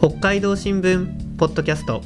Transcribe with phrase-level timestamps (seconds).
[0.00, 2.02] 北海道新聞ポッドキャスト。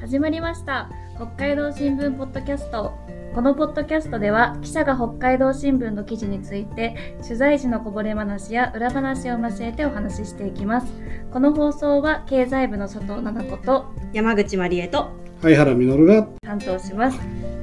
[0.00, 0.88] 始まりました。
[1.16, 2.92] 北海道新聞ポッドキャスト。
[3.34, 10.86] このポッドキャストでは記者が北海道新聞の記事について取材時のこぼれ話や裏話を交えてお話ししていきます。
[11.32, 15.10] この放送は経済部の佐藤七子と山口まりえと
[15.42, 17.57] 灰原実が担当します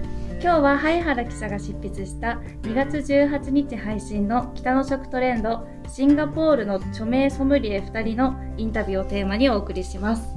[0.45, 10.35] 今日は灰原記者が執筆した2月18日配信の北の食トレンドシンガポールの著名ソムリエ2人のインタビューをテーマにお送りします。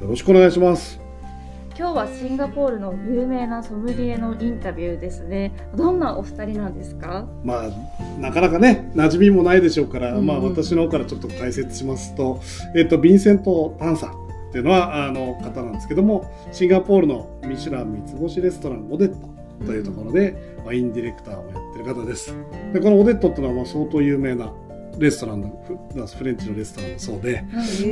[0.00, 0.98] よろしくお願いします。
[1.78, 5.52] 今日はシンガポールの有名なソムリエのインタビューですね。
[5.76, 7.24] どんなお二人なんですか？
[7.44, 12.40] まあなかなかね馴染みもないでしょうから、うん、まあ私の方からちょっと解説しますと
[12.74, 19.33] えっ、とヴィンセント・タンさんっていうのはあの方なんですけどもシンガポールのミシュラン三つ星レストランオデット
[19.64, 22.34] というところで、ワインディレクターをやってる方です。
[22.72, 24.52] でこのオデットっていうのはまあ相当有名な
[24.98, 27.44] レストランのフレンチのレストランだそうで、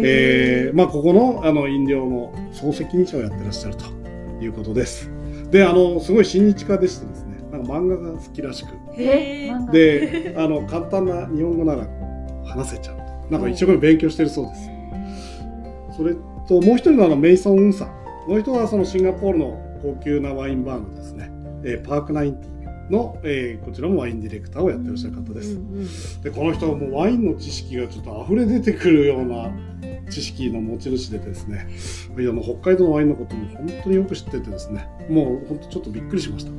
[0.02, 3.84] えー、まあ、ここのあの飲料の総責任者をやってらっしゃると
[4.40, 5.10] いうことです。
[5.50, 8.68] であのすごい親日家でしてですねなんか漫画が好きらしく。
[8.96, 11.86] であの簡単な日本語なら
[12.44, 12.96] 話せちゃう。
[12.96, 14.70] となんか一生懸命勉強してるそうです。
[15.96, 16.14] それ
[16.48, 17.88] ともう一人のあのメイソン・ウンさん
[18.28, 21.31] もう一人はそのシンガポールの高級なワインバーのですね、
[21.64, 25.54] えー、パークナインティの、えー、こちらもワインディレクターをやってらっしゃる方です。
[25.54, 29.50] うんうん、でこの人はもうワインの知識がちょっと溢れ出てくるような
[30.10, 31.68] 知識の持ち主でですね
[32.18, 36.50] いやもう北海道のワインのことも本当によく知っててですねもう本当ちょっとびっくりしました。
[36.50, 36.52] へ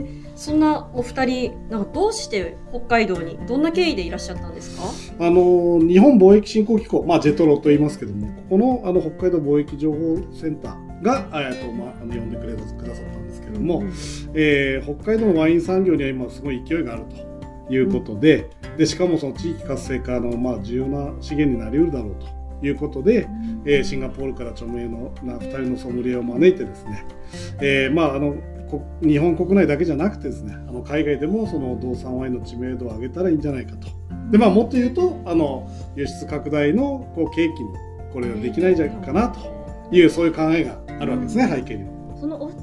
[0.00, 4.82] えそんなお二人なんかどうして北海道にどんな経緯でいらっしゃったんですか？
[5.26, 13.04] あの日本貿易振興機構、まあ、ジェトロと言いますけどもここのあの北海道貿易情報センターが、えーとまあ、あの呼んでくれくださっ
[13.46, 13.92] けども、うん、
[14.34, 17.04] えー、北海道のワイン産業には今すごい勢いがある
[17.68, 22.36] ということでうん、でしかもその地域活性化の、まあ、重要な資源になりうるだろうと。
[22.62, 27.06] いうことで、うん、えー、シンガポールから著名のな2人のソムリエを招いてですね、
[27.60, 28.34] えー、まああの
[29.02, 33.88] 日本国内だけじゃなくてですねあの海外でもその動産ワインの知名度を上げたらいいんじゃないかと。
[34.30, 37.70] でまあ、もっと言うとあの輸出拡大のこう契機に
[38.12, 39.38] これができないんじゃないかなと
[39.92, 41.95] いうそういう考えがあるわけですね、背景には。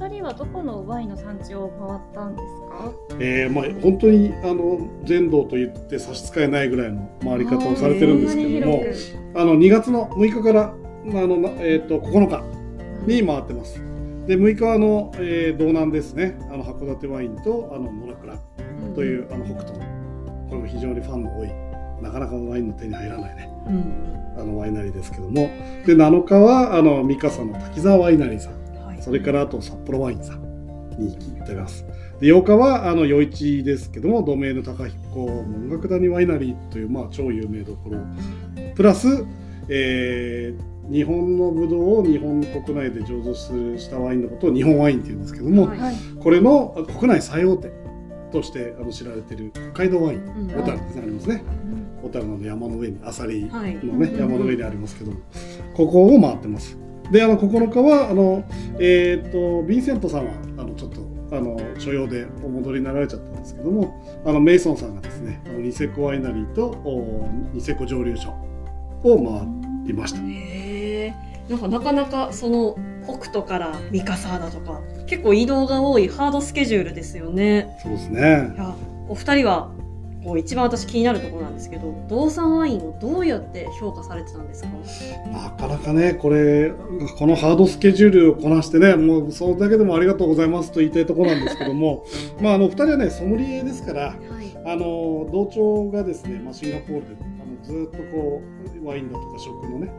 [0.04, 2.92] 二人はどこのワインの産地を回ったんですか？
[3.22, 8.84] ええー、まあ本当にあの全道と言って差し支えないぐらいの回り方をされてるんですけども、
[9.34, 10.76] あの2月の6日からあ
[11.06, 12.44] のえっ、ー、と9日
[13.08, 13.82] に回ってます。
[14.28, 16.38] で6日はあの、えー、道南ですね。
[16.52, 18.38] あの函館ワインとあの野良倉
[18.96, 19.80] という、うん、あの北斗
[20.50, 21.50] これも非常にファンの多い
[22.02, 25.50] なかなかワインの手に入らないね、うん、あのワイナリーですけども。
[25.86, 28.63] で7日はあの三笠の滝沢ワイナリーさん、はい、
[29.04, 30.54] それからあと札幌ワインさん。
[30.98, 31.86] に行ってます。
[32.20, 37.98] で8日はあの余市ですけどもドメイヌ高彦文学谷ワイナリーという、まあ、超有名どころ。
[38.76, 39.26] プラス、
[39.70, 47.72] えー、日本のブドウを日本国内で醸造したワインのことを日本ワインっていうんですけども、はい、これの国内最大手
[48.32, 51.44] としてあの知られている北海道ワイン、うん、小樽ってありますね、
[52.02, 55.20] 小樽の山の上にあさりのね、はい、山の上にありますけども、
[55.76, 56.83] ここを回ってます。
[57.12, 58.44] であの9日はあの、
[58.80, 66.76] えーと、ヴィンセントさんはあのちょっとあの所用でお戻りになられちゃったんですけどもあのメイソンさんがですねあのニセコワイナリーと
[67.54, 68.30] ニセコ蒸留所
[69.04, 70.20] を回りました。
[71.50, 77.78] なんかなかなかその北斗から三笠だとか結構移動が多いハードスケジュールですよね。
[77.84, 78.54] そうですね。
[78.56, 78.74] いや
[79.10, 79.70] お二人は
[80.24, 84.70] こう一番私気になるところなんですけど道産ワインをどうやって評価されてたんですか？
[85.32, 86.72] なかなかねこれ
[87.18, 92.06] このハードスケジュールをこなしてねもうそれだけでもありがとうございますと言いたいところなんですけども
[92.42, 94.16] まああの二人はねソムリエですから、はい、
[94.66, 98.42] あの同調がですね、まあ、シンガポールであのずっとこ
[98.84, 99.92] うワインだとか食のね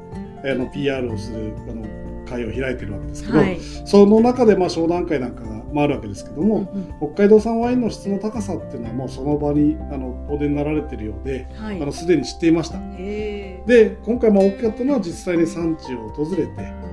[0.44, 1.82] あの PR をするあの
[2.26, 12.78] 会を開いてるわけですけど、はい、その中でまあ商談会なんかが回るわけですけども、うんうん、北海道産ワインの質の高さっていうのはもうその場にあのお出になられてるようで、はい、あのすでに知っていました。
[12.78, 16.52] で今回まあ大きかったのは実際に産地を訪れて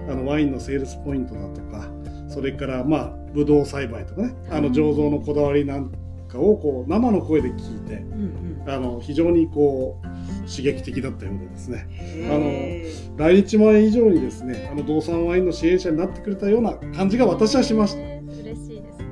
[0.10, 1.88] あのワインのセールスポイントだとか
[2.28, 5.92] それからまあブドウ栽培とかねあの醸造のこだわりなん
[6.28, 11.88] かをこう生の声で聞いて、うんうん、あの非常にこう刺激的だったようでですね。
[12.30, 18.11] あの来日前以上にですねあの道産ワインの支援者になってくれたような感じが私はしました。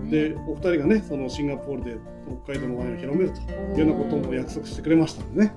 [0.09, 1.97] でお二人がねそのシンガポールで
[2.45, 5.53] 北海道のワインを広めるというようなことも約束してくれましたのでね。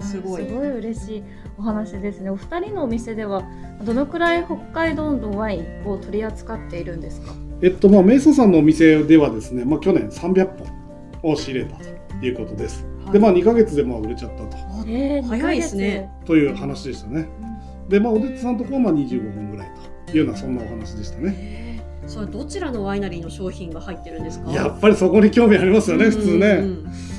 [0.00, 0.46] すごい。
[0.46, 1.22] すごい嬉しい
[1.58, 2.30] お話ですね。
[2.30, 3.44] お二人のお店では
[3.84, 7.32] どのくらい北海道のワインを取り扱っているんですか？
[7.62, 10.46] えっとまあメイソンさんのお店ではですね、まあ去年300
[11.22, 11.84] 本を仕入れたと
[12.24, 12.86] いうことです。
[13.12, 14.56] でまあ2ヶ月でまあ売れちゃったと。
[14.88, 16.10] えー、早いですね。
[16.24, 17.28] という話でしたね。
[17.88, 19.68] でまあオデットさんのところはまあ25本ぐらい
[20.06, 21.63] というようなそんなお話でしたね。
[22.06, 24.50] それどちらのワイナリーの商品が入ってるんですか？
[24.52, 26.46] やっぱりそこに興味ありますよね、普通ね。
[26.46, 26.64] うん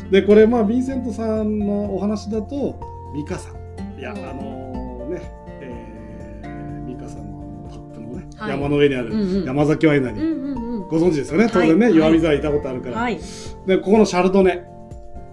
[0.04, 0.12] うん。
[0.12, 2.80] でこれまあヴィンセントさんのお話だと
[3.14, 4.00] ミカさん。
[4.00, 8.50] いやあのね、えーミカさんのタップのね、はい。
[8.52, 9.46] 山の上にあるうんうん。
[9.46, 10.88] 山崎ワイナリー、うんうんうん。
[10.88, 11.96] ご存知ですよね当然ね、はい。
[11.96, 13.20] 岩見沢行ったことあるから、はい。
[13.66, 14.64] でここのシャルドネ。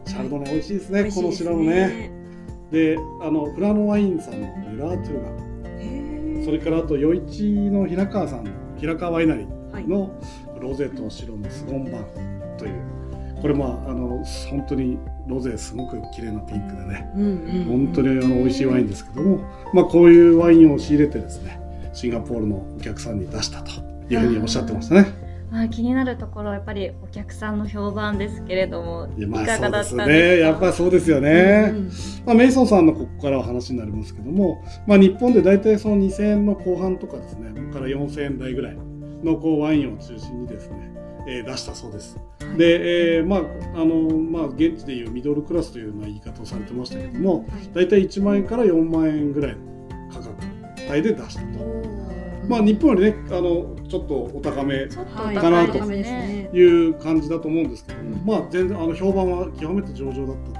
[0.06, 2.10] シャルドネ美味しいですね、この白のね。
[2.70, 5.22] であのフラノワインさんのミラートゥー
[6.40, 6.44] ガ。
[6.44, 8.50] それからあと余市の平川さんの
[8.82, 10.10] 平川ワイナリーはいの
[10.60, 14.98] ロゼと白のスゴンバンというこれまああの本当に
[15.28, 19.38] ロゼすごく綺麗なピンクでねうんうん本当にあの美味しいワインですけども、
[19.72, 21.60] まあ、こういうワインを仕入れてですね
[21.92, 23.70] シンガポールのお客さんに出したと
[24.10, 25.21] いうふうにおっしゃってましたね。
[25.52, 31.72] まあ、気になるところはやっぱりお客さんの評判ですけれどもまあいかがだったんでですかやっぱりそうですよね。
[31.74, 31.90] うん
[32.24, 38.76] まあ、メイソンさんのここからは話になりますけども、まあ、日本で大体その2000円の後半とかですねから4000円台ぐらい
[39.22, 40.90] のこうワインを中心にですね、
[41.28, 42.16] えー出したそうです。
[42.56, 49.58] で、えーまああのまあ、現地でいうミドルクラスというような言い方をされてましたけども大体1万円から4万円ぐらいの
[50.10, 50.30] 価格
[50.90, 51.91] 帯で出したと。
[52.48, 55.32] まあ、日本よりねあのちょっとお高めちょっと
[56.56, 60.52] いう感じだと思うんですけども、まあ全然あの評判は極めて上々だっ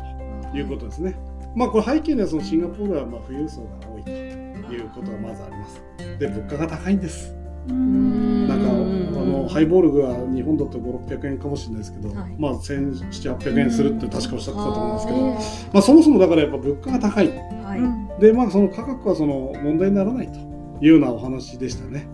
[0.43, 1.17] たということですね。
[1.55, 5.83] まあこれ背景にはそのシンガポールはまあ富裕層が多いということがまずあります。
[6.19, 7.35] で物価が高いんです。
[7.69, 9.13] うんなんかあうん
[9.43, 15.41] のハイボールが日本だと5、600円かもしれないですけど、はいまあ1700、800円するって確かおっしゃってたと思うんですけど、うんま
[15.75, 17.29] あそもそもだからやっぱ物価が高い。
[17.29, 20.39] はいうんでまあその価格はその問題にならないと
[20.83, 22.07] いうようなお話でしたね。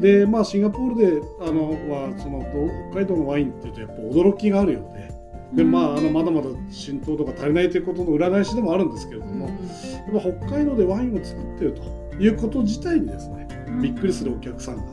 [0.00, 5.10] でまあシンガポールであのはそのど北海道のワインっていうとやっぱ驚きがあるようで。
[5.50, 13.48] でまあ、あのまだまだ浸透とか足りないということの裏返しでもあるんですけれども、やっぱ北海道でワインを作っているということ自体にですね
[13.82, 14.84] びっくりするお客さんが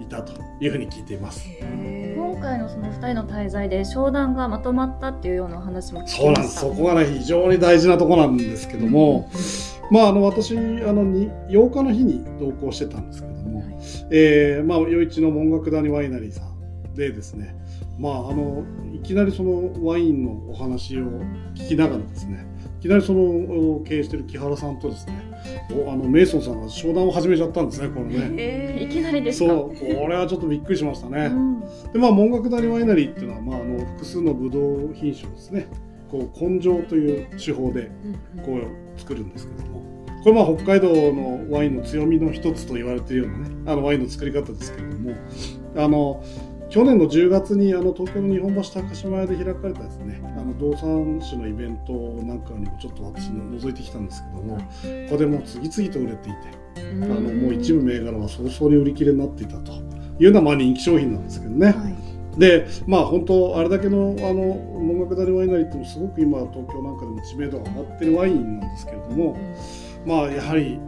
[0.00, 1.46] いたというふうに聞いています。
[2.16, 9.28] 今回のその2人の滞在で商談がまとまったっていうようなお話も聞きましたそうなんですそこがね非常に大事なところなんですけども、
[9.90, 10.60] まああの私あ
[10.92, 13.62] のに8日の日に同行してたんですけれども、
[14.10, 17.54] えーまあ余市の門楽谷ワイナリーさんでですね
[17.98, 21.04] まああのいきなりそのワインのお話を
[21.54, 22.46] 聞きながらですね
[22.78, 23.20] いきなりその
[23.76, 25.14] お経営してる木原さんとですね
[25.86, 28.82] おあのメイソンさんが商談を始めちゃったんですねこれね。
[28.82, 29.50] いきなりですか？
[29.50, 31.26] そうこれはちょっとびっくりしましたね。
[31.26, 31.60] うん
[31.92, 35.68] でまあ門楽谷ワイナリーっていうのは、まあ、あの複数のブドウ品種をですね
[36.10, 37.90] こう根性という手法で
[38.44, 38.62] こう
[38.96, 39.76] 作るんですけども。
[40.22, 45.14] これまあ北海道のワインの強みの一つと言われているようなねあのワインの作り方ですけれども。
[45.76, 46.22] あの
[46.68, 51.92] 去年の10月にあの東京の日本橋高島屋で開かれたですねあの動産種のイベント
[52.24, 54.56] なんかにもちょっと私の覗いてきたんですけども。
[54.56, 54.62] こ
[55.10, 56.38] こでもう次々と売れていて
[57.02, 59.76] あのもう一部銘柄は早々に売り切れになっていたとい
[60.20, 61.74] うようなまあ人気商品なんですけどね。
[62.36, 69.36] でまあ本当あれだけのあの門楽谷ワイナリーってもすごく今東京なんかでも知名度が上がってるワインなんですけれども
[70.04, 70.78] まあやはり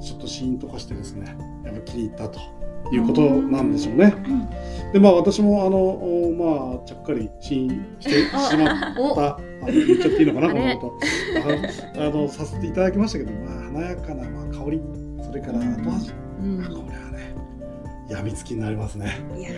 [0.00, 2.40] ちょっとシーンとかしてですねやっぱ気に入ったと
[2.92, 4.14] いうことなんでしょうね。
[4.92, 10.98] でまあ私もあのおまあちゃっかりシーンしてしまおった あ言っちゃっていいのかなこのこ
[11.96, 14.80] とああのさせていただきましたけど、まあ、華やかなまあ香り
[15.22, 16.64] それから後味、うん。
[16.64, 17.07] これはね
[18.08, 19.18] やみつきになりますね。
[19.38, 19.50] いや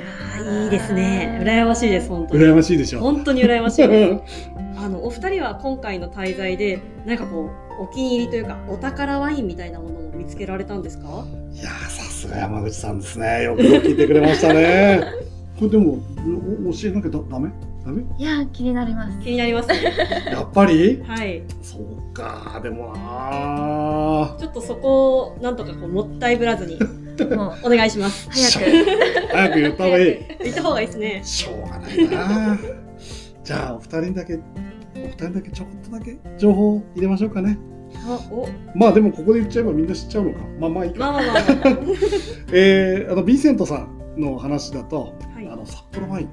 [0.42, 1.40] ーいいですね。
[1.42, 2.42] 羨ましいです本当に。
[2.44, 3.00] 羨ましいでしょ。
[3.00, 4.50] 本当に羨ましいです。
[4.76, 11.24] あのお二人は今回の滞在でなんかこうお気に入りというかお宝ワインみたいなものも見つけられたんですか？
[11.52, 13.44] いやーさすが山口さんですね。
[13.44, 15.00] よくぞ聞いてくれましたね。
[15.58, 15.98] これでも
[16.66, 17.50] お教えなきゃだダメ？
[17.84, 18.02] ダメ？
[18.18, 19.18] いや気になります。
[19.20, 19.76] 気になりますね。
[20.32, 21.02] やっぱり？
[21.06, 21.42] はい。
[21.62, 26.78] そうか、でもなちょっとそこをなんとかこうもったいぶらずに
[27.36, 30.18] もうお願いします早く早く言った方がいい。
[30.42, 32.58] 言った方がいいですねしょうがないな
[33.44, 34.38] じゃあ、お二人だけ、お
[34.98, 37.58] 二人だけちょこっとだけ情報を入れましょうかね。
[38.30, 40.38] おまあでもここで言っちゃえばみんな知っちゃうのか。
[40.60, 40.98] まあまあいいか。
[41.00, 41.30] まあまあま
[42.52, 46.28] えー、あの、ビンセントさんの話だと、はいあの、札幌ワイン。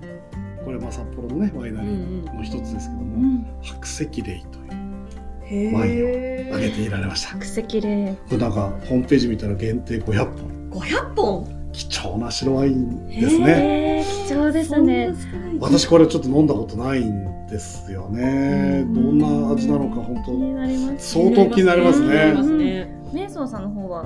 [0.64, 7.30] これまあ札幌のね、ワイナリーの一つですけども、うん白石霊というへワインをえ挙げていられました。
[7.40, 10.57] 白石霊これなんかホームページ見たら限定500本。
[10.72, 11.48] 500本。
[11.74, 14.04] 貴重な白ワインですね。
[14.28, 15.14] 貴重ですね。
[15.60, 18.84] 私これちょっと飲んだことないんですよね。
[18.88, 22.92] どんな味なのか本気に当なります相当気になりますね。
[23.14, 24.06] メイソンさんの方は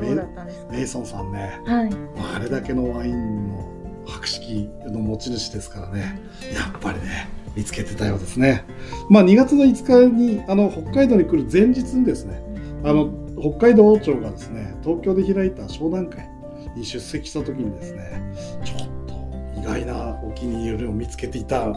[0.00, 0.72] どうだったんですか？
[0.72, 1.90] メイソンさんね、はい。
[1.90, 3.68] まああれだけのワインの
[4.06, 6.20] 博識の持ち主ですからね。
[6.52, 8.64] やっぱりね見つけてたようですね。
[9.08, 12.42] まあ2月の5日にあの北海道に来る前日にですね
[12.84, 13.08] あの
[13.40, 16.28] 北海道王朝がですね東京で開いた商談会
[16.76, 18.32] に出席した時にですね
[18.64, 21.72] ちょっと意外なお気に入りを見つけていた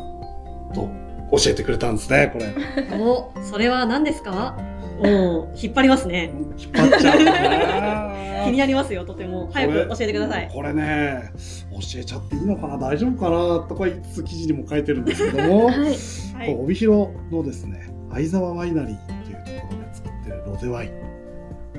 [0.74, 0.90] と
[1.32, 2.54] 教えてくれたんですねこれ
[3.00, 4.58] お、それは何ですか？
[5.04, 6.32] お引っ張りますね。
[6.58, 9.50] 引っ張っちゃうな気になりますよ、とても。
[9.52, 10.52] 早く教えてください。
[10.54, 11.32] これね
[11.72, 12.78] 教えちゃっていいのかな？
[12.78, 13.60] 大丈夫かな？
[13.68, 15.76] とか言いつつ記事にも書いてるんですけども、はい。
[15.76, 16.54] はい。
[16.54, 21.01] 帯広のですね相沢ワイナリーというところで作ってるロゼワイン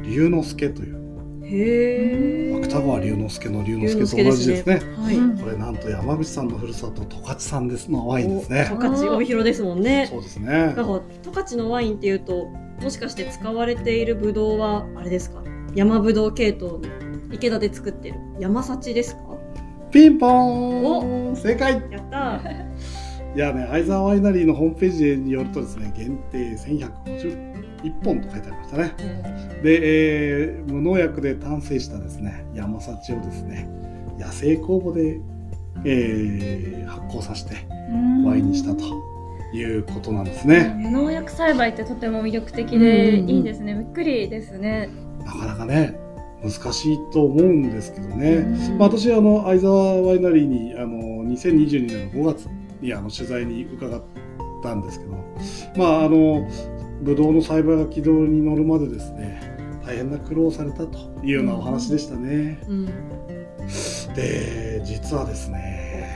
[0.02, 1.02] 龍之介という。
[1.44, 2.61] へー。
[2.64, 4.80] 芥川龍之介の龍之龍介と同じですね。
[4.96, 5.16] はい。
[5.16, 5.38] うん。
[5.38, 8.66] これなんと山口さんのふるさと十勝産ですのワインですね。
[8.70, 10.06] 十勝帯広ですもんね。
[10.11, 10.46] そうですね。
[10.49, 12.46] なんか十勝のワインっていうと、
[12.80, 15.42] もしかして使われているブドウは、あれですか？
[15.75, 16.80] 山ぶどう系統の
[17.32, 18.16] 池田で作ってる。
[18.38, 19.20] 山幸ですか？
[19.90, 21.37] ピンポーン。
[21.37, 21.72] 正解。
[21.90, 22.72] やったー。
[23.34, 26.54] いやね相沢ワイナリーのホームページによるとですね限定
[27.82, 28.94] 1151本と書いてありましたね
[29.62, 33.68] で、えー無農薬で丹精したですね山幸をですね
[34.18, 35.20] 野生酵母で、
[35.84, 37.66] えー発酵させて
[38.24, 38.84] ワインにしたと
[39.54, 40.74] いうことなんですね。
[40.78, 43.74] 無農薬栽培ってとても魅力的でうんいいですね。
[43.74, 44.88] びっくりですね。
[45.24, 45.98] なかなかね
[46.42, 48.36] 難しいと思うんですけどね。
[48.36, 52.48] うんまあ、私あの相沢ワイナリーにあの2022年の5月
[52.80, 54.02] にあの取材に伺っ
[54.62, 55.12] たんですけど、
[55.76, 56.48] まああの
[57.02, 62.61] ブドウの栽培が軌道に乗るまでですね大変な苦労をされたというようなお話でしたね。
[62.68, 62.87] うん。
[64.14, 66.09] で実はですね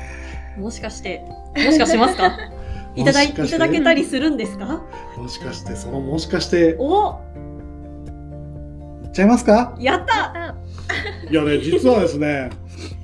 [0.58, 1.22] もしかして、
[1.54, 2.38] もしかしますか？
[2.96, 4.82] いただいただけたりするんですか？
[5.18, 7.20] もしかしてそのもしかしてお！
[9.04, 9.76] いっちゃいますか？
[9.78, 10.32] やった！
[10.48, 10.54] あ
[11.30, 12.50] いやね実はですね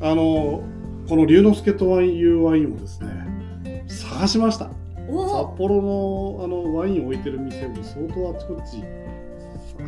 [0.01, 0.63] あの
[1.09, 4.71] この龍之介というワインをですね探しました。
[5.07, 8.83] 札お幌のあのワインを置いてる店を相当あちこち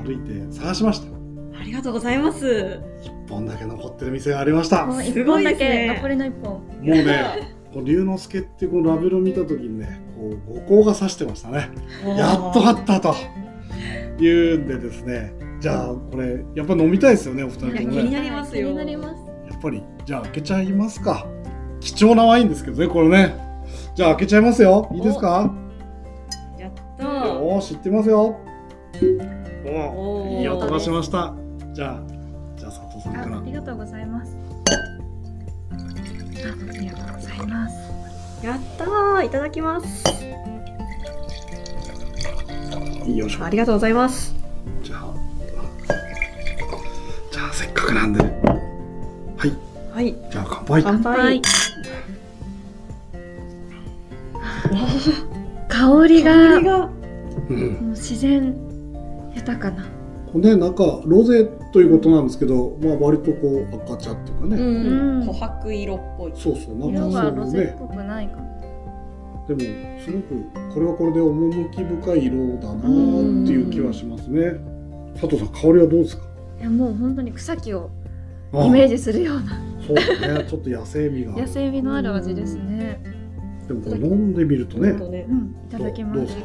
[0.05, 1.15] 歩いて探しました
[1.59, 2.47] ありがとうございます。
[2.47, 4.85] 1本だけ残ってる店がありました。
[4.87, 5.87] もうもう一すご本だいですね。
[5.89, 6.81] け、残りの一本。
[6.81, 11.71] ねこの龍之介ってこのラベルを見た時にねこう五光が指してましたね。
[12.05, 13.15] やっとあったと。
[14.19, 15.33] いうんでですね。
[15.61, 18.03] じゃあこれやっぱ飲みたいですよねお二人ともね。
[18.03, 18.69] になりますよ。
[18.69, 19.15] 気になります。
[19.51, 21.27] やっぱりじゃあ開けちゃいますか。
[21.81, 23.44] 貴重なワインですけどねこれね
[23.95, 25.51] じゃあ開けちゃいますよいいですか？
[26.59, 28.37] やったーよーし行ってみますよ
[29.67, 31.33] おおーいい音がしました
[31.73, 32.01] じゃあ
[32.57, 34.37] じゃあ佐藤さんからあありがとうございます。
[34.71, 34.75] あ
[35.75, 35.79] あ
[36.73, 37.75] りがとうございます。
[38.45, 40.05] やったーいただきます。
[43.09, 44.35] よいしょありがとうございます。
[44.83, 45.15] じゃあ
[47.33, 48.27] じゃあせっかくなんでは
[49.47, 49.53] い
[49.95, 50.15] はい。
[50.31, 51.43] じゃあ乾杯乾杯。
[55.85, 56.33] 香りが。
[56.33, 56.91] 香りが。
[57.51, 57.73] うん。
[57.73, 58.55] もう自然
[59.35, 59.85] 豊かな。
[60.33, 65.21] これねなんかロゼということなんですけどまあ割とこう赤茶っていうかね、うん。
[65.21, 65.29] うん。
[65.29, 66.33] 琥珀色っぽい。
[66.35, 68.55] そうそうなん色かそうがロゼっねぽくないかも。
[69.47, 69.61] でも
[70.01, 72.89] すごくこれはこれで趣深い色だなって
[73.53, 74.55] いう気はしますね。
[75.15, 76.25] 佐藤さん香りはどうですか？
[76.61, 77.91] いやもう本当に草木を
[78.53, 79.61] あイメージするような。
[79.87, 80.47] そうだね。
[80.49, 81.33] ちょっと野生味が。
[81.39, 83.03] 野生味のある味ですね。
[83.69, 85.35] でもこれ飲んでみるとねねう。
[85.35, 86.37] ん、いただきます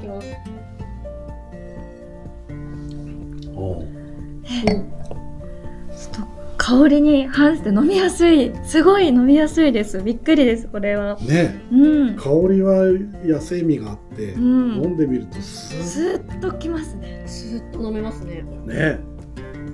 [6.69, 8.53] 香りに反して飲みやすい。
[8.63, 10.03] すごい飲みやすいです。
[10.03, 11.17] びっくりです、これは。
[11.19, 12.15] ねうん。
[12.15, 12.83] 香りは
[13.23, 17.23] 野生味があって、うん飲んでみるとスースーッときますね。
[17.25, 18.45] スーッと飲めますね。
[18.45, 18.99] ッね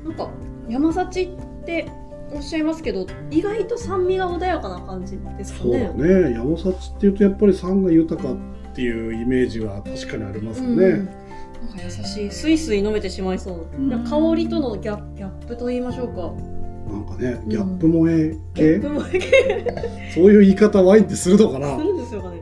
[0.05, 0.29] なんか
[0.69, 1.91] 山幸って
[2.33, 6.29] おっしゃいますけど、意外と酸味が穏やかな感じですかそうだね。
[6.29, 8.37] ね山幸っていうとやっぱり酸が豊かっ
[8.75, 10.77] ていうイメージは確かにありますようん。
[10.79, 11.11] ね、なんか
[11.83, 13.89] 優しい、スイスイ飲めてしまいそううん。
[13.89, 13.99] な。
[14.03, 16.33] 香りとのギャギャップと言いましょうか。
[16.91, 19.09] なんかねギャップ萌えギ系、ャップもす
[20.13, 21.77] そういう言い方ワインってするのかな。
[21.77, 22.41] るんですよかね。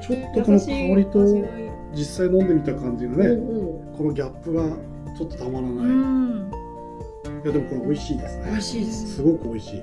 [0.00, 1.24] ちょっとこの香りと
[1.94, 3.48] 実際飲んでみた感じがね、うん
[3.90, 3.96] うん。
[3.96, 4.62] このギャップが
[5.16, 5.88] ちょっとたまらない、う
[7.44, 7.46] いん。
[7.46, 9.14] やでもこれ美味しいですね美味しいです。
[9.16, 9.82] すごく美味しい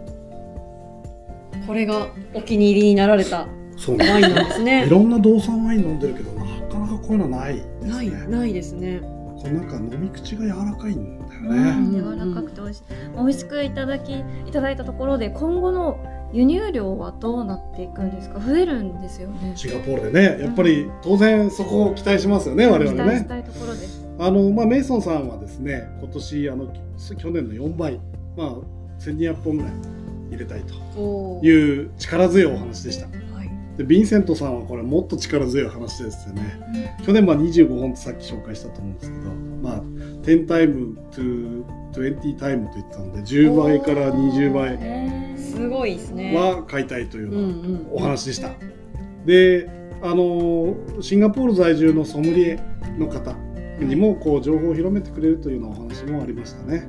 [1.67, 3.47] これがお気に入りになられた
[3.77, 4.89] そうねワインなんですねい。
[4.89, 8.99] ろんな道産ワイン飲んでるけどなかなかこういうのはないですねない、ないですね。
[9.01, 12.83] こうなんか飲み口が柔らかいんだようね、ん、柔らかくて美味しい。
[13.15, 15.97] 美味しくいただき、いただいたところで、今後の
[16.33, 18.39] 輸入量はどうなっていくんですか？
[18.41, 19.53] 増えるんですよね。
[19.55, 23.98] シンガポールでねやっぱり当然そこを期待しますよね我々ね期待したいところです。
[24.19, 26.73] あの、まあ、メイソンさんはですね今年あの
[27.17, 27.99] 去年の4倍
[28.37, 28.55] まあ
[28.99, 29.73] 1200本ぐらい
[30.31, 33.07] 入れたいという力強いお話でした。
[33.07, 33.49] はい。
[33.77, 36.97] でヴィンセントさんはこれもっと力強い話ですよね。
[37.03, 39.29] 去年まあ25本ってさっき紹介したと思うんですけど、
[39.63, 46.35] まあ、10タイム to 20タイムと言ったので10倍から20倍えーすごいですね。
[46.35, 48.49] は買いたいというようなんお話でした。
[48.49, 48.53] う
[49.25, 49.69] で
[50.01, 52.59] あのシンガポール在住のソムリエ
[52.97, 53.35] の方
[53.85, 56.87] にもこう情報を広めてくれるというようなお話もありましたね。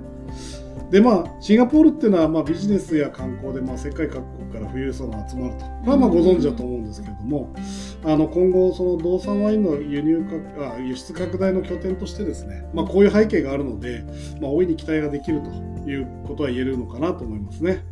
[0.90, 7.54] でまあシンガポールっていうのはまあビジネスや観光でまあ世界各国から富裕層が集まるとこれはまあご存知だと思うんですけれども
[8.04, 10.24] あの今後その道産ワインの輸入
[10.56, 14.04] かあ輸出拡大の拠点としてですね、まあ、こういう背景があるので、
[14.40, 17.84] まあ、大いに期待ができるということは言えるのかなと思いますね。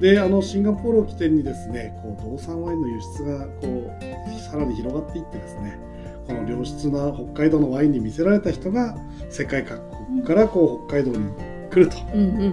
[0.00, 5.78] であのシンガポールを起点にですねこう道産ワインの輸出がこうさらに広がっていってですね
[6.28, 8.96] この良質な北海道のワインに魅せられた人が
[9.30, 11.32] 世界各国からこう北海道に
[11.70, 11.96] 来ると。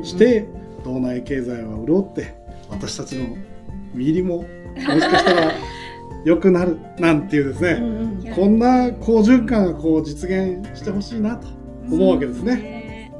[0.03, 0.47] して
[0.83, 2.35] 道内経済は潤って
[2.69, 3.35] 私たちの
[3.93, 4.43] 身入りもも
[4.77, 5.51] しかしたら
[6.23, 8.21] 良くなるなんていうですねうんうん。
[8.21, 11.47] いやこんな好循環がこう実現してほしいなと
[11.89, 13.11] 思うわけですね。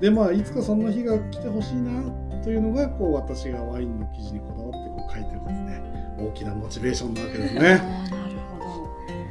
[0.00, 2.02] でまあいつかそんな日が来てほしいな
[2.42, 5.82] というのがこう私がワインの記事にこだわってこう書いてるですね。
[6.18, 7.60] 大きなモチベーションなわけですね。
[7.60, 8.64] なるほ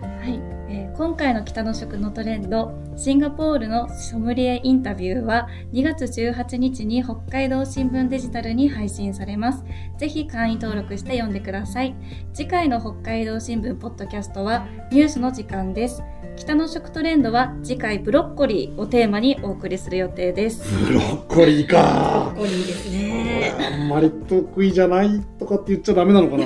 [0.02, 0.53] はい、えー
[0.96, 9.64] 今回の北の食のトレンドシンガポールのソムリエインタビューは2月18日に北海道新聞デジタルに配信されます。
[9.98, 11.96] ぜひ会員登録して読んでください。
[12.34, 16.04] 次回の北海道新聞ポッドキャストはニュースの時間です。
[16.36, 20.64] 北の食トレンドは次回ブロッコリーをテーマにお送りする予定です。
[20.86, 21.76] ブロッコリーど。
[21.76, 23.56] かかっこいいですこね。
[23.60, 26.46] れあんまり得意じゃないとかって言っちゃダメなのかな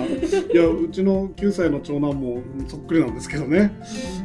[0.57, 3.71] いやうちの9歳の長男もそっくりなんですけどね。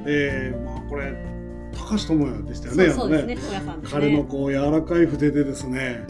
[0.06, 1.12] えー、まあこれ
[1.74, 3.40] 高橋智也でしたよねそうですね、ね。
[3.84, 6.06] 彼のこう柔らかい筆でですね、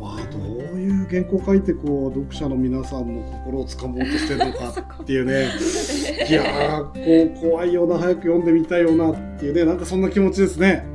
[0.00, 0.42] まあ、どう
[0.78, 4.74] いう原稿書いてこう読者の皆さんの心をつかもうとしてるのか。
[5.02, 5.48] っていうね。
[6.28, 10.86] いやーこう怖いような早く読んでみたいようなっていうねなんかそんな気持ちですね。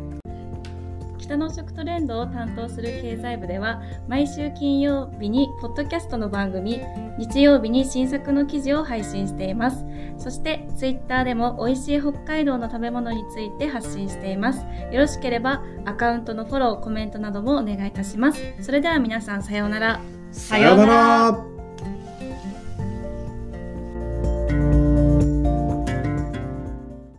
[1.38, 6.82] の食トレンドを担当する経済部では毎週金曜日にポッドキャストの番組
[7.17, 9.86] 日曜日に新作の記事を配信しています。
[10.17, 14.65] そしてツイッターでも美味しい北海道の食べ物について発信しています。
[14.91, 18.39] よろしければアカウントのフォローコメントなどもお願いいたします。
[18.62, 20.02] それでは皆さんさようなら。
[20.32, 21.53] さようなら。